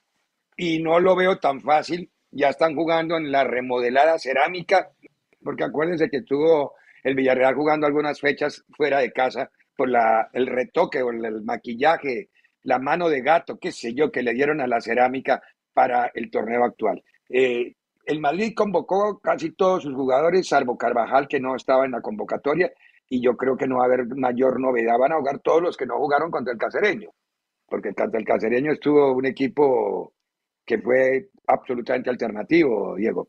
[0.55, 2.11] y no lo veo tan fácil.
[2.31, 4.91] Ya están jugando en la remodelada cerámica,
[5.43, 6.73] porque acuérdense que tuvo
[7.03, 12.29] el Villarreal jugando algunas fechas fuera de casa por la, el retoque o el, maquillaje,
[12.63, 15.41] la mano de gato, qué sé yo, que le dieron a la cerámica
[15.73, 17.03] para el torneo actual.
[17.29, 22.01] Eh, el Madrid convocó casi todos sus jugadores, salvo Carvajal, que no estaba en la
[22.01, 22.71] convocatoria,
[23.09, 24.97] y yo creo que no va a haber mayor novedad.
[24.97, 27.09] Van a jugar todos los que no jugaron contra el Cacereño,
[27.67, 30.13] porque contra el Cacereño estuvo un equipo
[30.65, 33.27] que fue absolutamente alternativo, Diego.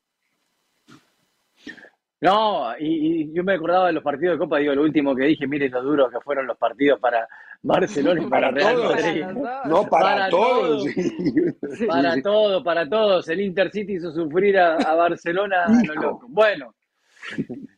[2.21, 5.25] No, y, y yo me acordaba de los partidos de Copa, digo, lo último que
[5.27, 7.29] dije, miren lo duros que fueron los partidos para
[7.63, 8.95] Barcelona y para, Para Real todos.
[8.95, 9.25] Madrid.
[9.43, 9.65] Para.
[9.69, 10.85] No, para, Para todos.
[10.85, 10.95] todos.
[11.87, 13.29] Para todos, para todos.
[13.29, 16.27] El Intercity hizo sufrir a, a Barcelona a lo loco.
[16.31, 16.75] Bueno,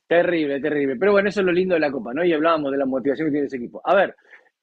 [0.06, 0.96] terrible, terrible.
[0.96, 2.24] Pero bueno, eso es lo lindo de la Copa, ¿no?
[2.24, 3.80] Y hablábamos de la motivación que tiene ese equipo.
[3.84, 4.14] A ver,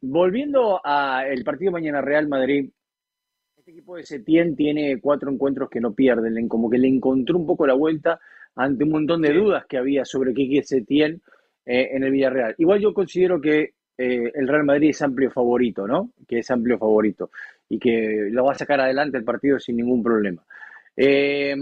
[0.04, 2.70] volviendo al partido mañana Real Madrid,
[3.58, 7.38] este equipo de Setién tiene cuatro encuentros que no pierden, en- como que le encontró
[7.38, 8.20] un poco la vuelta
[8.56, 9.36] ante un montón de Sí.
[9.36, 11.22] dudas que había sobre Quique Setién
[11.66, 12.56] eh, en el Villarreal.
[12.58, 16.12] Igual yo considero que eh, el Real Madrid es amplio favorito, ¿no?
[16.28, 17.30] Que es amplio favorito
[17.70, 20.44] y que lo va a sacar adelante el partido sin ningún problema.
[20.98, 21.56] Eh,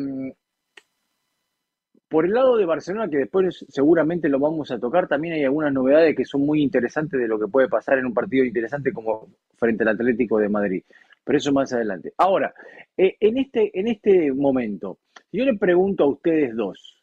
[2.11, 5.71] por el lado de Barcelona, que después seguramente lo vamos a tocar, también hay algunas
[5.71, 9.29] novedades que son muy interesantes de lo que puede pasar en un partido interesante como
[9.55, 10.83] frente al Atlético de Madrid.
[11.23, 12.11] pero eso más adelante.
[12.17, 12.53] Ahora,
[12.97, 14.97] eh, en, este, en este momento,
[15.31, 16.99] yo le pregunto a ustedes dos,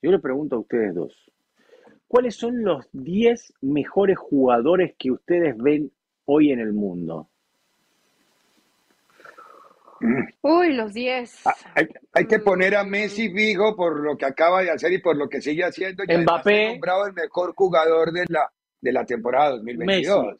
[0.00, 1.30] yo le pregunto a ustedes dos,
[2.08, 5.92] ¿cuáles son los 10 mejores jugadores que ustedes ven
[6.24, 7.28] hoy en el mundo?
[10.42, 11.46] Uy, los 10.
[11.46, 11.54] Ah,
[12.12, 15.28] hay, que poner a Messi Vigo por lo que acaba de hacer y por lo
[15.28, 16.04] que sigue haciendo.
[16.06, 16.72] Y Mbappé.
[16.72, 20.36] nombrado el mejor jugador de la, de la temporada 2022.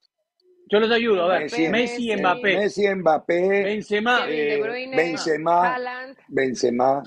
[0.68, 1.42] Yo los ayudo, a ver.
[1.42, 2.56] Messi, Messi, Mbappé.
[2.56, 3.64] Messi, Mbappé.
[3.64, 4.26] Benzema.
[4.28, 4.60] Eh,
[4.96, 5.74] Benzema.
[5.74, 6.16] Haaland.
[6.28, 7.02] Benzema.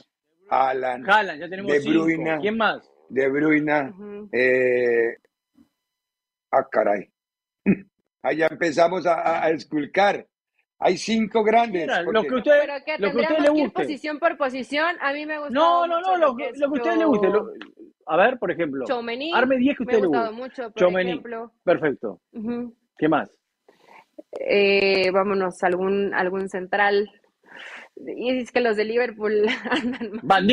[0.49, 1.09] Haaland.
[1.09, 2.89] Haaland, ya tenemos de Bruyne, ¿Quién más?
[3.09, 3.93] De Bruyne.
[4.31, 5.17] eh,
[6.51, 7.11] ah, caray.
[8.23, 10.25] Allá empezamos a, a, esculcar.
[10.79, 11.87] Hay cinco grandes.
[12.11, 13.69] lo que usted, Pero que lo que usted le guste.
[13.69, 15.53] posición por posición, a mí me gusta.
[15.53, 17.27] No, no, no, lo, que, lo que usted le guste.
[18.05, 18.85] a ver, por ejemplo.
[18.87, 19.31] Chomení.
[19.33, 20.31] Arme 10 que usted le guste.
[20.31, 21.51] mucho, por ejemplo.
[21.63, 22.21] Perfecto.
[22.31, 23.29] Uh ¿Qué más?
[24.39, 27.09] Eh, vámonos, algún, algún central.
[27.95, 30.19] Y es que los de Liverpool andan mal.
[30.23, 30.47] ¿Van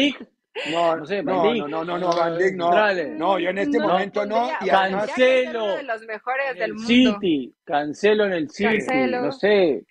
[0.73, 2.71] No, no sé, no, no, no, no, no, Van Dijk no.
[3.17, 4.49] No, yo en este momento no.
[4.61, 5.77] Y cancelo.
[5.77, 6.87] De los mejores del mundo.
[6.89, 9.23] City, cancelo en el City, cancelo.
[9.23, 9.85] no sé.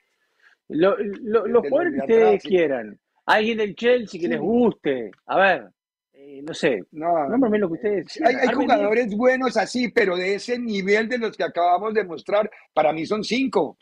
[0.69, 2.99] Lo, lo, los jugadores que ustedes quieran.
[3.25, 5.11] Alguien del Chelsea que les guste.
[5.25, 5.67] A ver,
[6.13, 6.83] eh, no sé.
[6.91, 8.21] No, no lo que ustedes.
[8.23, 12.49] Hay, hay jugadores buenos así, pero de ese nivel de los que acabamos de mostrar,
[12.73, 13.77] para mí son cinco.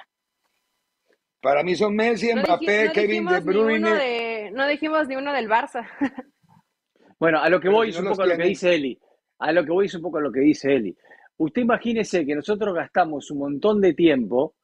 [1.41, 4.51] Para mí son Messi, Mbappé, Kevin De Bruyne.
[4.51, 5.85] no dijimos ni uno del Barça.
[7.19, 8.97] bueno, a lo que voy es un poco a lo que dice Eli.
[9.39, 10.95] A lo que voy es un poco a lo que dice Eli.
[11.35, 14.55] Usted imagínese que nosotros gastamos un montón de tiempo,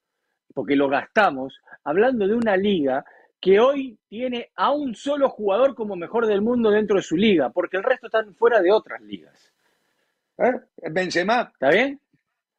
[0.54, 3.06] porque lo gastamos, hablando de una liga
[3.40, 7.50] que hoy tiene a un solo jugador como mejor del mundo dentro de su liga,
[7.50, 9.52] porque el resto están fuera de otras ligas.
[10.38, 10.54] ¿Eh?
[10.92, 11.50] Benzema.
[11.54, 12.00] ¿Está bien?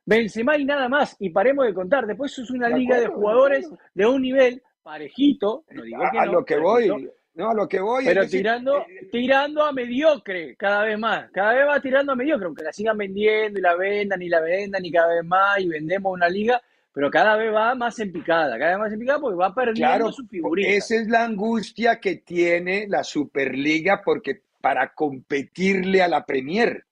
[0.04, 2.06] Benzema y nada más, y paremos de contar.
[2.06, 6.44] Después es una liga de jugadores de un nivel parejito, no digo que a, lo
[6.44, 8.04] que voy, no, a lo que voy.
[8.04, 12.46] Pero tirando, eh, tirando a mediocre cada vez más, cada vez va tirando a mediocre,
[12.46, 15.68] aunque la sigan vendiendo y la vendan y la vendan y cada vez más y
[15.68, 16.60] vendemos una liga
[16.92, 20.10] pero cada vez va más en picada, cada vez más en picada porque va perdiendo
[20.12, 20.68] su figurita.
[20.68, 26.84] Esa es la angustia que tiene la Superliga porque para competirle a la Premier.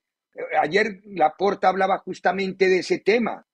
[0.61, 3.45] Ayer Laporta hablaba justamente de ese tema.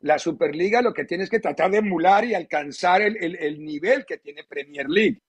[0.00, 4.06] La Superliga lo que tiene es que tratar de emular y alcanzar el, el, nivel
[4.06, 5.20] que tiene Premier League.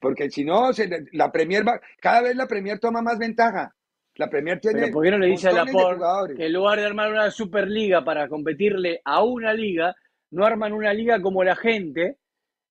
[0.00, 0.70] Porque si no,
[1.12, 3.72] la Premier va, cada vez la Premier toma más ventaja.
[4.16, 4.80] La Premier tiene.
[4.80, 8.04] Pero ¿por qué no le dice a Laporte que en lugar de armar una Superliga
[8.04, 9.94] para competirle a una liga,
[10.30, 12.18] no arman una liga como la gente,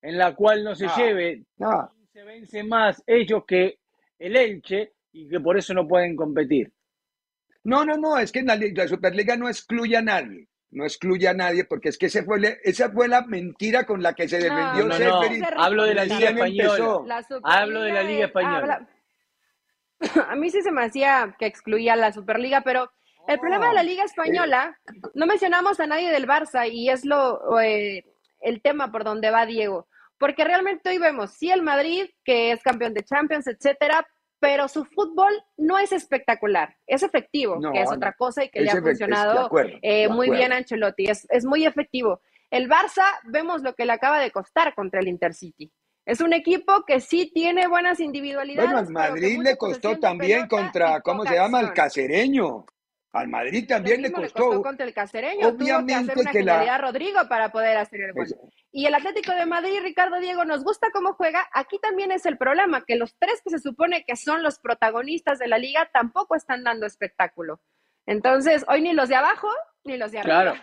[0.02, 1.90] en la cual no se lleve, no.
[2.12, 3.80] se vence más ellos que
[4.20, 6.72] el Elche y que por eso no pueden competir?
[7.64, 11.34] No, no, no, es que la, la Superliga no excluye a nadie no excluye a
[11.34, 14.86] nadie, porque es que ese fue, esa fue la mentira con la que se defendió
[14.86, 15.22] no, no,
[15.58, 17.26] Hablo de la Liga Española.
[17.44, 18.88] Hablo de la Liga Española.
[20.30, 22.92] a mí sí se me hacía que excluía la Superliga, pero
[23.28, 24.78] el problema de la Liga Española,
[25.14, 28.04] no mencionamos a nadie del Barça y es lo eh,
[28.40, 29.88] el tema por donde va Diego,
[30.18, 34.08] porque realmente hoy vemos sí el Madrid que es campeón de Champions, etcétera,
[34.40, 38.72] pero su fútbol no es espectacular, es efectivo, que es otra cosa y que le
[38.72, 39.52] ha funcionado
[39.84, 42.22] eh, muy bien a Ancelotti, es, es muy efectivo.
[42.50, 45.72] El Barça vemos lo que le acaba de costar contra el Intercity.
[46.06, 48.72] Es un equipo que sí tiene buenas individualidades.
[48.72, 51.62] Bueno, al Madrid le costó también contra, ¿cómo se llama?
[51.62, 52.66] El casereño.
[53.14, 54.62] Al Madrid también le costó.
[54.64, 55.50] contra el casereño.
[55.50, 58.26] Obviamente Tuvo que hacer una que Rodrigo para poder hacer el gol.
[58.72, 61.46] Y el Atlético de Madrid, Ricardo Diego, nos gusta cómo juega.
[61.54, 65.40] Aquí también es el problema, que los tres que se supone que son los protagonistas
[65.40, 67.60] de la liga tampoco están dando espectáculo.
[68.06, 69.50] Entonces, hoy ni los de abajo
[69.84, 70.44] ni los de arriba.
[70.44, 70.54] Claro,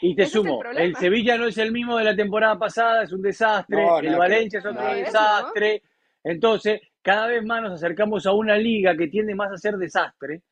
[0.00, 3.22] y, te sumo, el, Sevilla no es el mismo de la temporada pasada, es un
[3.22, 5.82] desastre, el Valencia es otro desastre.
[6.22, 10.42] Entonces, cada vez más nos acercamos a una liga que tiende más a ser desastre,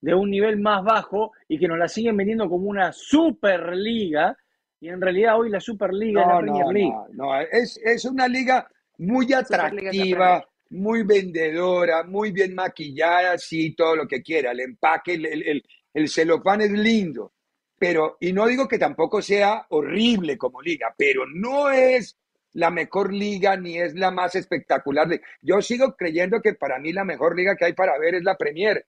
[0.00, 4.36] de un nivel más bajo y que nos la siguen vendiendo como una superliga.
[4.80, 6.94] Y en realidad hoy la Superliga es la Premier League.
[7.12, 14.08] No, es, es una liga muy atractiva, muy vendedora, muy bien maquillada, sí, todo lo
[14.08, 14.52] que quiera.
[14.52, 15.62] El empaque, el, el,
[15.94, 17.32] el celofán es lindo,
[17.78, 22.16] pero, y no digo que tampoco sea horrible como liga, pero no es
[22.52, 25.08] la mejor liga ni es la más espectacular.
[25.40, 28.36] Yo sigo creyendo que para mí la mejor liga que hay para ver es la
[28.36, 28.86] Premier.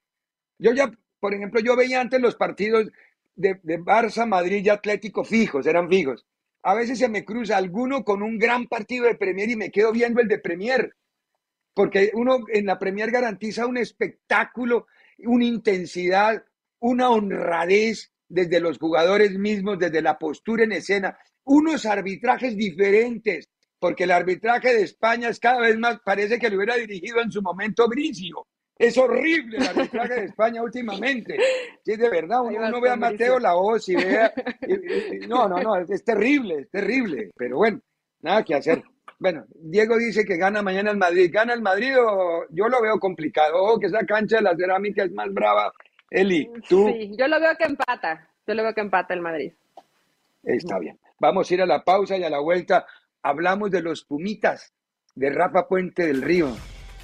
[0.59, 0.91] Yo ya,
[1.21, 2.91] por ejemplo, yo veía antes los partidos
[3.35, 6.27] de, de Barça, Madrid y Atlético fijos, eran fijos.
[6.63, 9.93] A veces se me cruza alguno con un gran partido de Premier y me quedo
[9.93, 10.95] viendo el de Premier
[11.75, 14.87] porque uno en la Premier garantiza un espectáculo,
[15.19, 16.45] una intensidad,
[16.83, 24.05] una honradez desde los jugadores mismos, desde la postura en escena, unos arbitrajes diferentes, porque
[24.05, 27.43] el arbitraje de España es cada vez más, parece que lo hubiera dirigido en su
[27.43, 28.47] momento Bricio.
[28.77, 31.37] Es horrible el arbitraje de España últimamente.
[31.85, 34.33] Sí, de verdad, uno, ve a Mateo la voz y vea.
[35.29, 37.31] no, no, no, es, terrible, es terrible.
[37.37, 37.81] Pero bueno,
[38.23, 38.83] nada que hacer.
[39.21, 41.31] Bueno, Diego dice que gana mañana el Madrid.
[41.33, 43.79] ¿Gana el Madrid o yo lo veo complicado?
[43.79, 45.73] que esa cancha de la cerámica es más brava.
[46.13, 46.89] Eli, tú.
[46.89, 48.29] Sí, yo lo veo que empata.
[48.47, 49.53] Yo lo veo que empata el Madrid.
[50.43, 50.99] Está bien.
[51.19, 52.87] Vamos a ir a la pausa y a la vuelta.
[53.23, 54.75] Hablamos de los Pumitas
[55.15, 56.49] de Rafa Puente del Río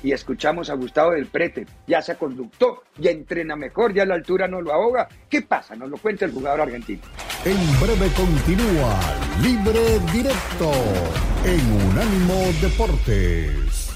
[0.02, 1.66] y escuchamos a Gustavo del Prete.
[1.86, 5.08] Ya se conductó, ya entrena mejor, ya la altura no lo ahoga.
[5.30, 5.74] ¿Qué pasa?
[5.74, 7.00] Nos lo cuenta el jugador argentino.
[7.44, 8.98] En breve continúa
[9.40, 10.72] Libre Directo
[11.44, 13.87] en Unánimo Deportes.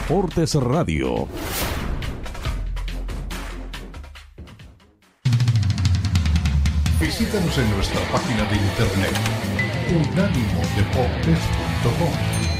[0.00, 1.28] Deportes Radio.
[6.98, 9.14] Visítanos en nuestra página de internet
[9.90, 12.59] unánimodeportes.com.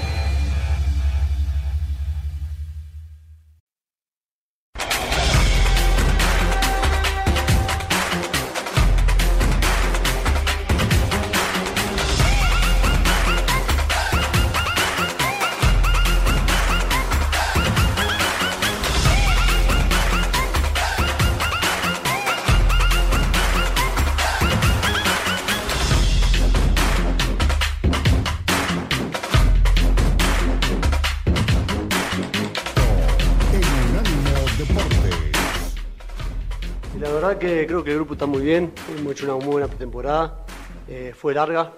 [38.21, 40.45] está muy bien, hemos hecho una muy buena pretemporada,
[40.87, 41.73] eh, fue larga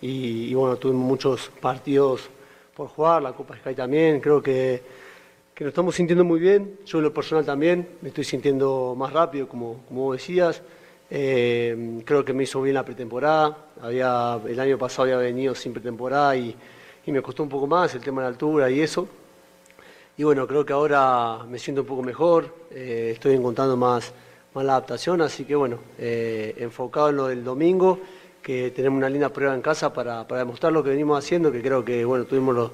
[0.00, 2.30] y, bueno, tuvimos muchos partidos
[2.76, 4.80] por jugar, la Copa Sky también, creo que,
[5.52, 9.12] que, nos estamos sintiendo muy bien, yo en lo personal también, me estoy sintiendo más
[9.12, 10.62] rápido, como, como decías,
[11.10, 15.72] eh, creo que me hizo bien la pretemporada, había, el año pasado había venido sin
[15.72, 16.54] pretemporada y,
[17.04, 19.08] y me costó un poco más el tema de la altura y eso.
[20.16, 24.12] Y bueno, creo que ahora me siento un poco mejor, eh, estoy encontrando más,
[24.54, 28.00] mala adaptación, así que bueno, eh, enfocado en lo del domingo,
[28.42, 31.84] que tenemos una linda prueba en casa para, demostrar lo que venimos haciendo, que creo
[31.84, 32.70] que bueno, tuvimos los,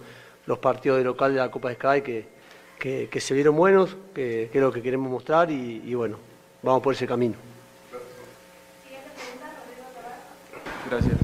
[0.47, 2.37] los partidos de local de la Copa de Sky que,
[2.79, 6.19] que, se vieron buenos, que, es lo que queremos mostrar y, bueno,
[6.63, 7.35] vamos por ese camino.
[10.89, 11.17] Gracias.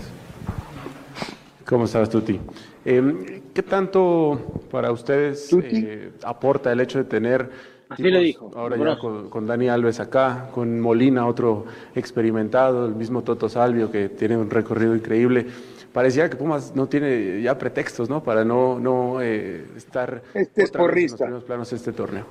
[1.64, 2.40] ¿Cómo estás, Tuti?
[2.84, 7.50] Eh, ¿Qué tanto para ustedes eh, aporta el hecho de tener
[7.93, 8.51] Así lo dijo.
[8.55, 14.09] Ahora ya con, Dani Alves acá, con Molina, otro experimentado, el mismo Toto Salvio, que
[14.09, 15.47] tiene un recorrido increíble.
[15.93, 18.22] Parecía que Pumas no tiene ya pretextos, ¿no?
[18.22, 22.24] Para no, no eh, estar este es en los primeros planos de este torneo.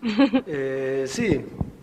[0.46, 1.40] Eh, sí,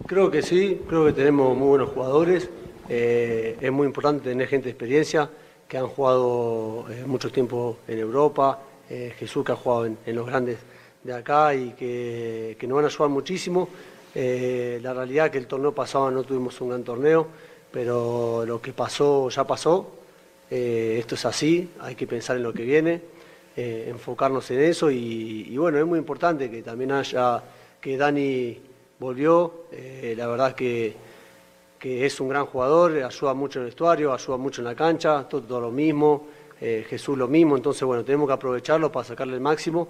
[0.08, 0.82] creo que sí.
[0.88, 2.50] Creo que tenemos muy buenos jugadores.
[2.88, 5.30] Eh, es muy importante tener gente de experiencia
[5.68, 8.60] que han jugado mucho tiempo en Europa.
[8.88, 10.60] Jesús que ha jugado en los grandes
[11.06, 13.70] de acá y que, nos van a ayudar muchísimo.
[14.16, 17.28] Eh, la realidad es que el torneo pasado no tuvimos un gran torneo,
[17.72, 19.92] pero lo que pasó ya pasó.
[20.50, 23.02] Eh, esto es así, hay que pensar en lo que viene,
[23.56, 27.42] eh, enfocarnos en eso y, bueno, es muy importante que también haya,
[27.80, 28.60] que Dani
[29.00, 29.66] volvió,
[30.16, 30.96] la verdad es que,
[31.80, 35.28] que, es un gran jugador, ayuda mucho en el vestuario, ayuda mucho en la cancha,
[35.28, 36.28] todo lo mismo,
[36.60, 39.88] Jesús lo mismo, entonces bueno, tenemos que aprovecharlo para sacarle el máximo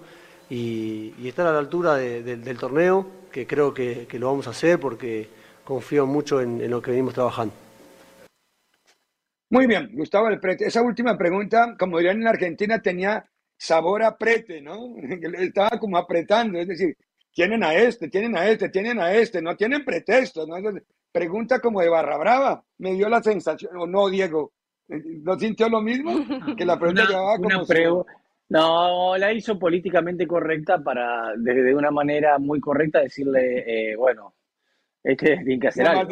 [0.48, 5.28] y, estar a la altura del torneo, que creo que, lo vamos a hacer porque
[5.64, 7.54] confío mucho en, lo que venimos trabajando.
[9.50, 10.66] Muy bien, Gustavo del Prete.
[10.66, 13.24] Esa última pregunta, como dirían en Argentina, tenía
[13.56, 14.96] sabor a prete, ¿no?
[15.38, 16.96] Estaba como apretando, es decir,
[17.32, 20.56] tienen a este, tienen a este, tienen a este, no tienen pretextos, ¿no?
[21.12, 24.52] pregunta como de barra brava, me dio la sensación, o no, Diego,
[24.88, 26.12] ¿no sintió lo mismo?
[26.56, 28.06] Que la pregunta llevaba como...
[28.48, 34.34] No, la hizo políticamente correcta para, de, una manera muy correcta, decirle, eh, bueno,
[35.02, 36.08] este tiene que hacer algo.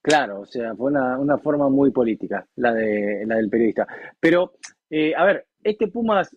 [0.00, 3.86] claro, o sea, fue una, forma muy política la, de, la del periodista.
[4.20, 4.52] Pero,
[4.88, 6.36] eh, a ver, este Pumas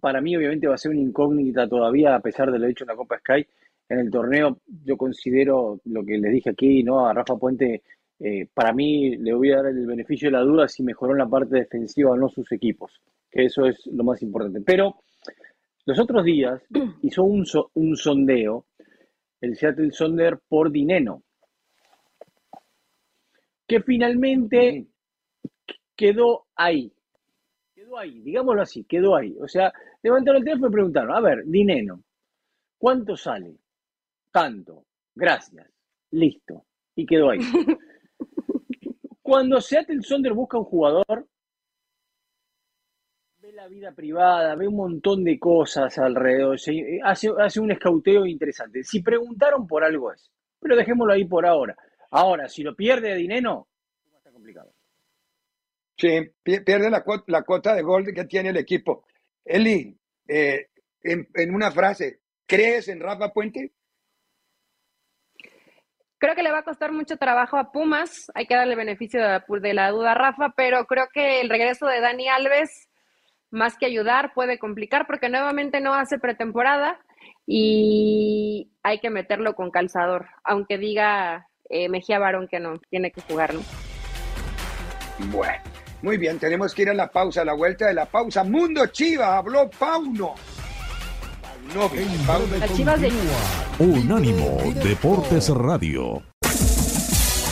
[0.00, 2.88] para mí obviamente va a ser una incógnita todavía, a pesar de lo dicho en
[2.88, 3.46] la Copa Sky.
[3.88, 7.06] En el torneo yo considero lo que les dije aquí, ¿no?
[7.06, 7.82] A Rafa Puente,
[8.18, 11.18] eh, para mí le voy a dar el beneficio de la duda si mejoró en
[11.18, 13.02] la parte defensiva o no sus equipos
[13.34, 14.60] que eso es lo más importante.
[14.60, 15.00] Pero
[15.86, 16.62] los otros días
[17.02, 18.66] hizo un, un sondeo,
[19.40, 21.24] el Seattle Sonder por Dineno,
[23.66, 24.86] que finalmente
[25.96, 26.92] quedó ahí.
[27.74, 29.36] Quedó ahí, digámoslo así, quedó ahí.
[29.40, 29.72] O sea,
[30.02, 32.04] levantaron el teléfono y preguntaron, a ver, Dineno,
[32.78, 33.56] ¿cuánto sale?
[34.30, 34.84] Tanto.
[35.14, 35.68] Gracias.
[36.12, 36.64] Listo.
[36.94, 37.40] y quedó ahí.
[39.22, 41.26] Cuando Seattle Sonder busca un jugador,
[43.44, 46.56] ve la vida privada, ve un montón de cosas alrededor,
[47.04, 48.82] hace, hace un escauteo interesante.
[48.82, 51.76] Si preguntaron por algo es, pero dejémoslo ahí por ahora.
[52.10, 53.68] Ahora, si lo pierde de dinero,
[54.16, 54.72] está complicado.
[55.96, 59.04] Sí, pierde la, cuota, la cuota de gol que tiene el equipo.
[59.44, 59.94] Eli,
[60.26, 60.68] eh,
[61.02, 63.72] en, una frase, ¿crees en Rafa Puente?
[66.16, 69.74] Creo que le va a costar mucho trabajo a Pumas, hay que darle beneficio de
[69.74, 72.88] la, duda a Rafa, pero creo que el regreso de Dani Alves,
[73.54, 76.98] más que ayudar, puede complicar porque nuevamente no hace pretemporada
[77.46, 83.20] y hay que meterlo con calzador, aunque diga eh, Mejía Barón que no, tiene que
[83.22, 83.60] jugarlo.
[85.30, 85.62] Bueno,
[86.02, 88.44] muy bien, tenemos que ir a la pausa, a la vuelta de la pausa.
[88.44, 90.34] Mundo Chiva, habló Pauno.
[93.78, 96.22] Unánimo Deportes Radio.